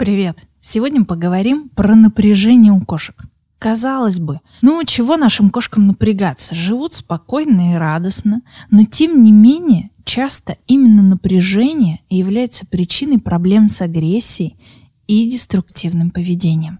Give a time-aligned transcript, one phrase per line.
[0.00, 0.46] Привет!
[0.62, 3.26] Сегодня поговорим про напряжение у кошек.
[3.58, 6.54] Казалось бы, ну чего нашим кошкам напрягаться?
[6.54, 8.40] Живут спокойно и радостно,
[8.70, 14.56] но тем не менее часто именно напряжение является причиной проблем с агрессией
[15.06, 16.78] и деструктивным поведением.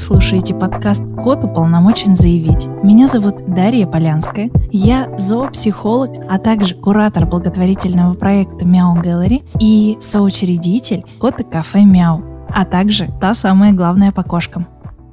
[0.00, 2.66] Слушаете подкаст «Кот уполномочен заявить».
[2.82, 4.50] Меня зовут Дарья Полянская.
[4.72, 12.64] Я зоопсихолог, а также куратор благотворительного проекта «Мяу Gallery и соучредитель кота кафе «Мяу», а
[12.64, 14.66] также та самая главная по кошкам.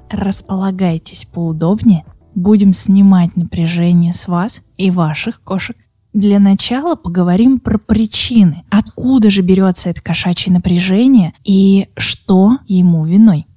[0.09, 5.75] Располагайтесь поудобнее, будем снимать напряжение с вас и ваших кошек.
[6.13, 13.47] Для начала поговорим про причины, откуда же берется это кошачье напряжение и что ему виной.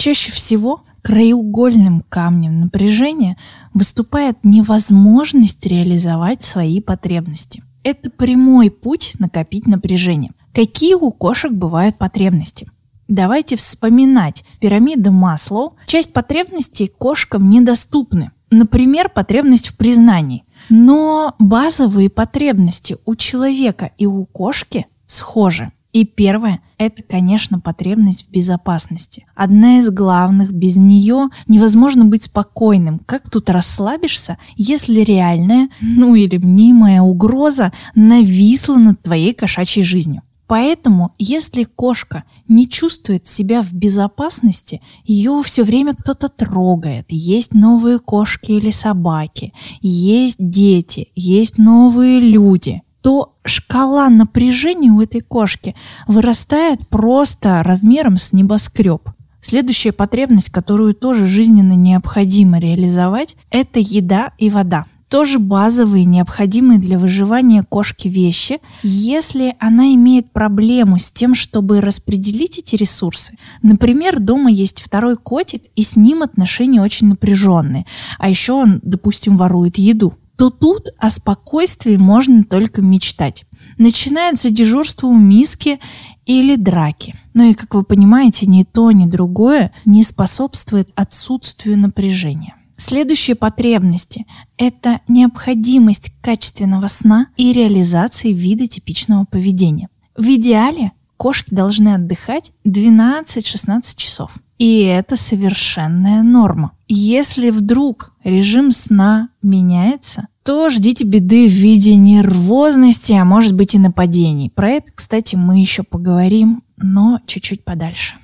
[0.00, 3.36] Чаще всего краеугольным камнем напряжения
[3.74, 7.62] выступает невозможность реализовать свои потребности.
[7.84, 10.32] Это прямой путь накопить напряжение.
[10.54, 12.70] Какие у кошек бывают потребности?
[13.08, 15.76] Давайте вспоминать пирамиду Маслоу.
[15.84, 18.30] Часть потребностей кошкам недоступны.
[18.50, 20.44] Например, потребность в признании.
[20.70, 25.70] Но базовые потребности у человека и у кошки схожи.
[25.92, 29.26] И первое– это, конечно, потребность в безопасности.
[29.34, 33.00] Одна из главных, без нее невозможно быть спокойным.
[33.06, 40.22] Как тут расслабишься, если реальная, ну или мнимая угроза нависла над твоей кошачьей жизнью?
[40.46, 47.06] Поэтому, если кошка не чувствует себя в безопасности, ее все время кто-то трогает.
[47.08, 55.20] Есть новые кошки или собаки, есть дети, есть новые люди– то шкала напряжения у этой
[55.20, 55.74] кошки
[56.06, 59.08] вырастает просто размером с небоскреб.
[59.40, 64.84] Следующая потребность, которую тоже жизненно необходимо реализовать, это еда и вода.
[65.08, 72.58] Тоже базовые, необходимые для выживания кошки вещи, если она имеет проблему с тем, чтобы распределить
[72.58, 73.32] эти ресурсы.
[73.60, 77.86] Например, дома есть второй котик, и с ним отношения очень напряженные.
[78.20, 83.44] А еще он, допустим, ворует еду то тут о спокойствии можно только мечтать.
[83.76, 85.78] Начинаются дежурства у миски
[86.24, 87.14] или драки.
[87.34, 92.54] Ну и, как вы понимаете, ни то, ни другое не способствует отсутствию напряжения.
[92.78, 94.24] Следующие потребности–
[94.56, 99.90] это необходимость качественного сна и реализации вида типичного поведения.
[100.16, 104.30] В идеале кошки должны отдыхать 12-16 часов.
[104.56, 106.72] И это совершенная норма.
[106.88, 113.78] Если вдруг режим сна меняется, то ждите беды в виде нервозности, а может быть и
[113.78, 114.48] нападений.
[114.48, 118.16] Про это, кстати, мы еще поговорим, но чуть-чуть подальше.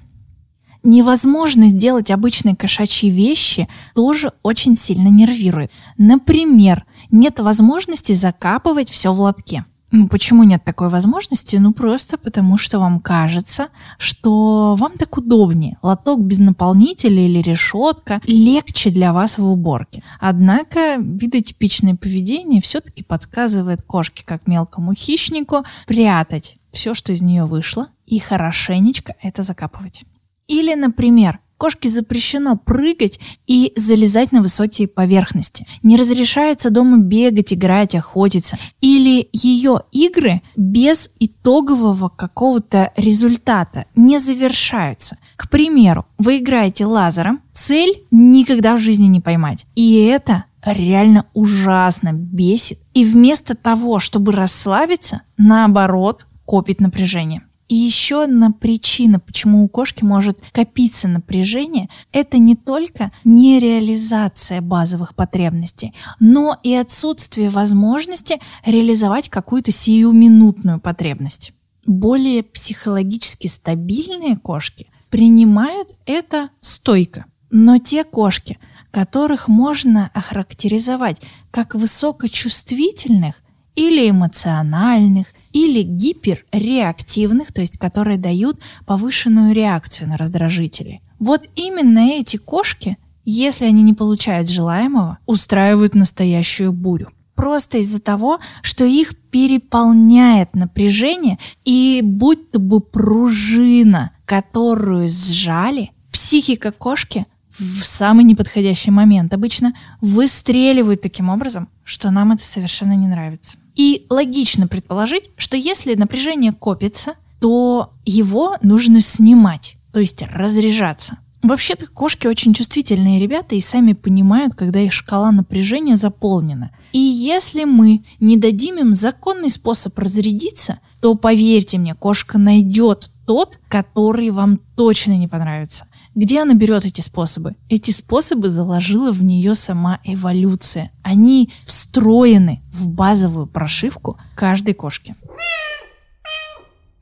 [0.83, 5.71] Невозможно сделать обычные кошачьи вещи тоже очень сильно нервирует.
[5.99, 9.67] Например, нет возможности закапывать все в лотке.
[9.97, 11.57] Ну, почему нет такой возможности?
[11.57, 15.79] Ну, просто потому что вам кажется, что вам так удобнее.
[15.83, 20.03] Лоток без наполнителя или решетка легче для вас в уборке.
[20.21, 27.89] Однако видотипичное поведение все-таки подсказывает кошке, как мелкому хищнику, прятать все, что из нее вышло,
[28.05, 30.03] и хорошенечко это закапывать.
[30.47, 35.67] Или, например, Кошке запрещено прыгать и залезать на высокие поверхности.
[35.83, 38.59] Не разрешается дома бегать, играть, охотиться.
[38.81, 45.19] Или ее игры без итогового какого-то результата не завершаются.
[45.37, 49.67] К примеру, вы играете лазером, цель никогда в жизни не поймать.
[49.75, 52.81] И это реально ужасно бесит.
[52.93, 57.43] И вместо того, чтобы расслабиться, наоборот, копит напряжение.
[57.69, 65.17] И еще одна причина, почему у кошки может копиться напряжение, это не только нереализация базовых
[65.17, 71.53] потребностей, но и отсутствие возможности реализовать какую-то сиюминутную потребность.
[71.87, 77.27] Более психологически стабильные кошки принимают это стойко.
[77.51, 78.59] Но те кошки,
[78.91, 83.43] которых можно охарактеризовать как высокочувствительных
[83.77, 91.01] или эмоциональных, или гиперреактивных, то есть которые дают повышенную реакцию на раздражители.
[91.19, 97.09] Вот именно эти кошки, если они не получают желаемого, устраивают настоящую бурю.
[97.37, 107.25] Просто из-за того, что их переполняет напряжение и будто бы пружина, которую сжали, психика кошки
[107.59, 113.57] в самый неподходящий момент обычно выстреливает таким образом, что нам это совершенно не нравится.
[113.77, 121.19] И логично предположить, что если напряжение копится, то его нужно снимать, то есть разряжаться.
[121.43, 126.73] Вообще-то кошки очень чувствительные ребята и сами понимают, когда их шкала напряжения заполнена.
[126.93, 133.61] И если мы не дадим им законный способ разрядиться, то поверьте мне, кошка найдет тот,
[133.69, 135.87] который вам точно не понравится.
[136.17, 137.57] Где она берет эти способы?
[137.69, 140.91] Эти способы заложила в нее сама эволюция.
[141.03, 145.15] Они встроены в базовую прошивку каждой кошки.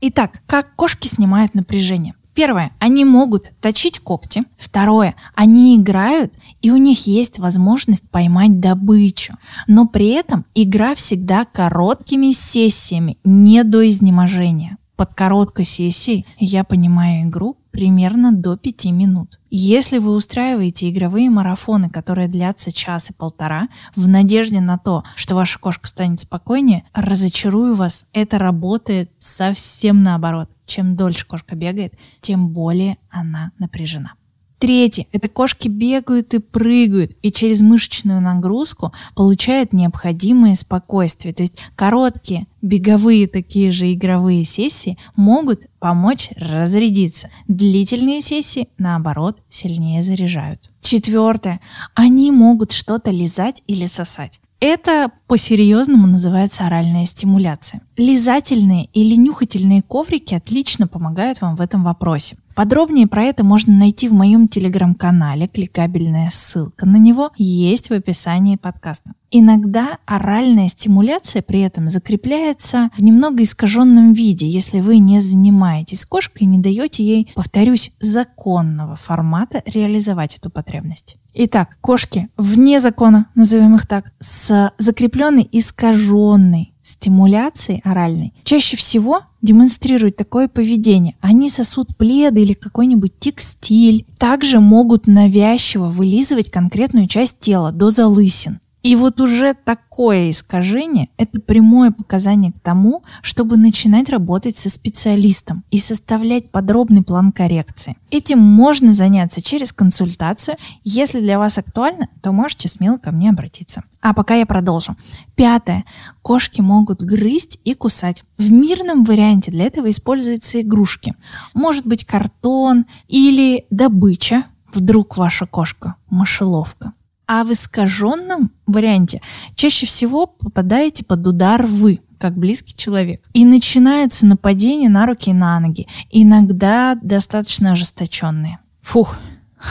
[0.01, 2.15] Итак, как кошки снимают напряжение?
[2.33, 4.43] Первое, они могут точить когти.
[4.59, 9.35] Второе, они играют, и у них есть возможность поймать добычу.
[9.65, 14.77] Но при этом игра всегда короткими сессиями, не до изнеможения.
[14.95, 19.39] Под короткой сессией я понимаю игру примерно до 5 минут.
[19.49, 25.35] Если вы устраиваете игровые марафоны, которые длятся час и полтора, в надежде на то, что
[25.35, 30.49] ваша кошка станет спокойнее, разочарую вас, это работает совсем наоборот.
[30.65, 34.13] Чем дольше кошка бегает, тем более она напряжена.
[34.59, 41.33] Третье– это кошки бегают и прыгают, и через мышечную нагрузку получают необходимое спокойствие.
[41.33, 47.29] То есть короткие беговые такие же игровые сессии могут помочь разрядиться.
[47.47, 50.71] Длительные сессии, наоборот, сильнее заряжают.
[50.81, 51.59] Четвертое.
[51.93, 54.39] Они могут что-то лизать или сосать.
[54.67, 57.81] Это по-серьезному называется оральная стимуляция.
[57.97, 62.37] Лизательные или нюхательные коврики отлично помогают вам в этом вопросе.
[62.55, 68.55] Подробнее про это можно найти в моем телеграм-канале, кликабельная ссылка на него есть в описании
[68.55, 69.11] подкаста.
[69.29, 76.43] Иногда оральная стимуляция при этом закрепляется в немного искаженном виде, если вы не занимаетесь кошкой
[76.43, 81.17] и не даете ей, повторюсь, законного формата реализовать эту потребность.
[81.37, 90.15] Итак, кошки вне закона, назовем их так, с закрепленной искаженной стимуляции оральной чаще всего демонстрируют
[90.15, 91.15] такое поведение.
[91.19, 94.05] Они сосут пледы или какой-нибудь текстиль.
[94.17, 98.59] Также могут навязчиво вылизывать конкретную часть тела до залысин.
[98.85, 105.63] И вот уже такое искажение– это прямое показание к тому, чтобы начинать работать со специалистом
[105.71, 107.97] и составлять подробный план коррекции.
[108.11, 110.57] Этим можно заняться через консультацию.
[110.83, 113.81] Если для вас актуально, то можете смело ко мне обратиться.
[114.01, 114.95] А пока я продолжу.
[115.33, 115.83] Пятое.
[116.21, 118.23] Кошки могут грызть и кусать.
[118.37, 121.15] В мирном варианте для этого используются игрушки.
[121.55, 124.43] Может быть картон или добыча.
[124.71, 126.93] Вдруг ваша кошка– мышеловка.
[127.27, 129.21] А в искаженном варианте
[129.55, 133.21] чаще всего попадаете под удар вы, как близкий человек.
[133.33, 138.59] И начинаются нападения на руки и на ноги, иногда достаточно ожесточенные.
[138.81, 139.17] Фух,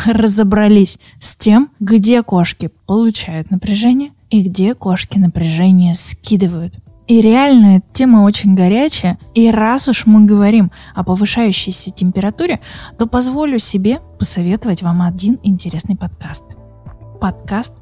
[0.05, 6.75] разобрались с тем, где кошки получают напряжение и где кошки напряжение скидывают.
[7.06, 9.19] И реально эта тема очень горячая.
[9.35, 12.61] И раз уж мы говорим о повышающейся температуре,
[12.99, 16.56] то позволю себе посоветовать вам один интересный подкаст–
[17.25, 17.73] подкаст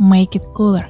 [0.00, 0.86] Make It Cooler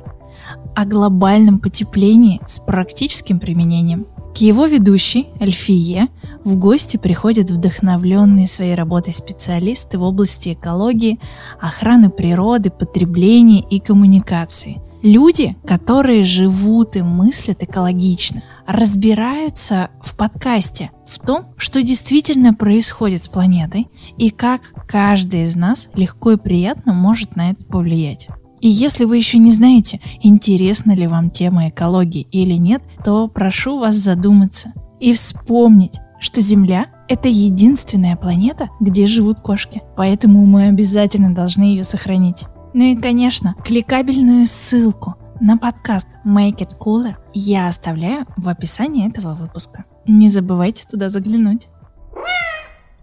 [0.74, 4.06] о глобальном потеплении с практическим применением.
[4.34, 6.08] К его ведущей, Эльфие,
[6.42, 11.20] в гости приходят вдохновленные своей работой специалисты в области экологии,
[11.60, 14.80] охраны природы, потребления и коммуникации.
[15.02, 23.28] Люди, которые живут и мыслят экологично, разбираются в подкасте в том, что действительно происходит с
[23.28, 23.88] планетой
[24.18, 28.28] и как каждый из нас легко и приятно может на это повлиять.
[28.60, 33.78] И если вы еще не знаете, интересна ли вам тема экологии или нет, то прошу
[33.78, 39.80] вас задуматься и вспомнить, что Земля— это единственная планета, где живут кошки.
[39.96, 42.44] Поэтому мы обязательно должны ее сохранить.
[42.74, 49.34] Ну и, конечно, кликабельную ссылку на подкаст Make It Cooler я оставляю в описании этого
[49.34, 49.84] выпуска.
[50.06, 51.68] Не забывайте туда заглянуть.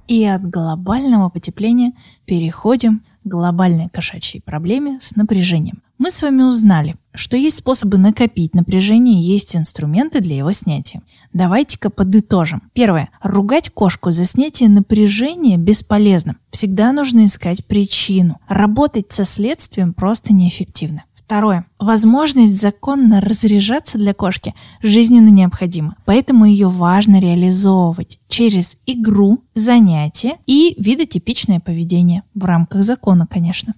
[0.08, 1.94] И от глобального потепления
[2.26, 5.82] переходим к глобальной кошачьей проблеме с напряжением.
[5.98, 11.02] Мы с вами узнали, что есть способы накопить напряжение, есть инструменты для его снятия.
[11.32, 12.64] Давайте-ка подытожим.
[12.74, 13.10] Первое.
[13.24, 16.36] Ругать кошку за снятие напряжения бесполезно.
[16.52, 18.42] Всегда нужно искать причину.
[18.50, 21.06] Работать со следствием просто неэффективно.
[21.26, 21.66] Второе.
[21.80, 24.54] Возможность законно разряжаться для кошки
[24.84, 33.26] жизненно необходима, поэтому ее важно реализовывать через игру, занятия и видотипичное поведение в рамках закона,
[33.26, 33.74] конечно.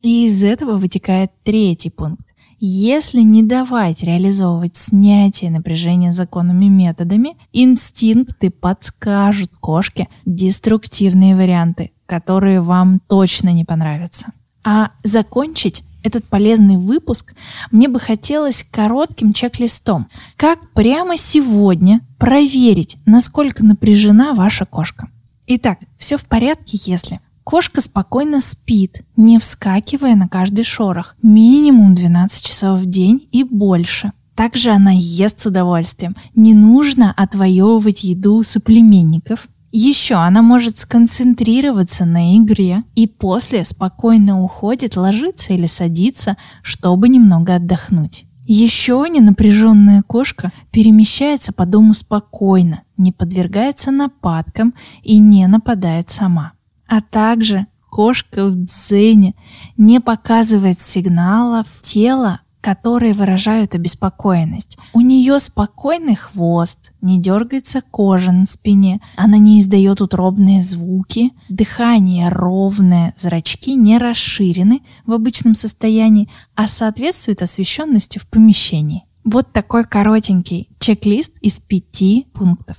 [0.00, 2.26] И из этого вытекает третий пункт.
[2.60, 13.00] Если не давать реализовывать снятие напряжения законными методами, инстинкты подскажут кошке деструктивные варианты, которые вам
[13.08, 14.26] точно не понравятся.
[14.62, 17.34] А закончить этот полезный выпуск
[17.70, 20.08] мне бы хотелось коротким чек-листом.
[20.36, 25.08] Как прямо сегодня проверить, насколько напряжена ваша кошка?
[25.46, 32.44] Итак, все в порядке, если Кошка спокойно спит, не вскакивая на каждый шорох, минимум 12
[32.44, 34.12] часов в день и больше.
[34.34, 36.16] Также она ест с удовольствием.
[36.34, 39.48] Не нужно отвоевывать еду у соплеменников.
[39.74, 47.54] Еще она может сконцентрироваться на игре и после спокойно уходит ложиться или садиться, чтобы немного
[47.54, 48.26] отдохнуть.
[48.44, 56.52] Еще ненапряженная кошка перемещается по дому спокойно, не подвергается нападкам и не нападает сама.
[56.86, 59.34] А также кошка в дзене
[59.78, 64.78] не показывает сигналов тела, которые выражают обеспокоенность.
[64.94, 72.28] У нее спокойный хвост, не дергается кожа на спине, она не издает утробные звуки, дыхание
[72.28, 79.04] ровное, зрачки не расширены в обычном состоянии, а соответствует освещенности в помещении.
[79.24, 82.78] Вот такой коротенький чек-лист из пяти пунктов.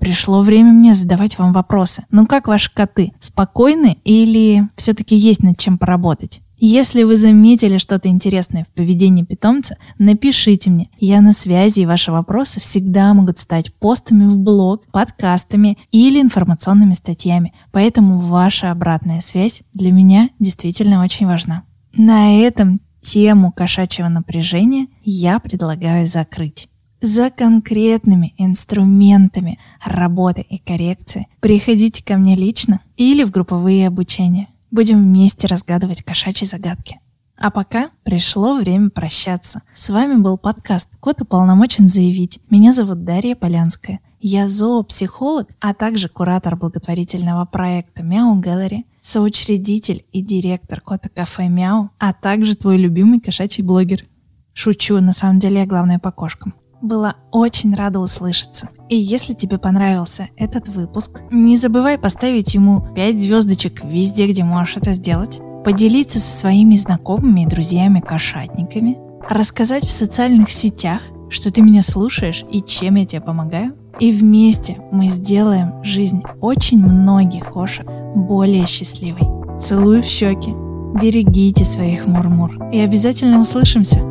[0.00, 2.04] Пришло время мне задавать вам вопросы.
[2.10, 3.12] Ну как ваши коты?
[3.20, 6.40] Спокойны или все-таки есть над чем поработать?
[6.60, 10.90] Если вы заметили что-то интересное в поведении питомца, напишите мне.
[10.98, 16.94] Я на связи, и ваши вопросы всегда могут стать постами в блог, подкастами или информационными
[16.94, 17.54] статьями.
[17.70, 21.62] Поэтому ваша обратная связь для меня действительно очень важна.
[21.94, 26.68] На этом тему кошачьего напряжения я предлагаю закрыть.
[27.00, 34.48] За конкретными инструментами работы и коррекции приходите ко мне лично или в групповые обучения.
[34.70, 37.00] Будем вместе разгадывать кошачьи загадки.
[37.36, 39.62] А пока пришло время прощаться.
[39.72, 42.40] С вами был подкаст «Кот уполномочен заявить».
[42.50, 44.00] Меня зовут Дарья Полянская.
[44.20, 51.90] Я зоопсихолог, а также куратор благотворительного проекта «Мяу Gallery», соучредитель и директор кота кафе «Мяу»,
[51.98, 54.04] а также твой любимый кошачий блогер.
[54.52, 56.54] Шучу, на самом деле я главное по кошкам.
[56.80, 58.68] Была очень рада услышаться.
[58.88, 64.76] И если тебе понравился этот выпуск, не забывай поставить ему 5 звездочек везде, где можешь
[64.76, 68.96] это сделать, поделиться со своими знакомыми и друзьями-кошатниками,
[69.28, 73.74] рассказать в социальных сетях, что ты меня слушаешь и чем я тебе помогаю.
[73.98, 79.60] И вместе мы сделаем жизнь очень многих кошек более счастливой.
[79.60, 80.54] Целую в щеки.
[81.00, 82.70] Берегите своих мурмур.
[82.72, 84.07] И обязательно услышимся.